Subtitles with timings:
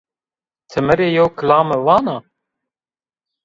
[0.69, 2.15] Ti mi rê yew kilame vana?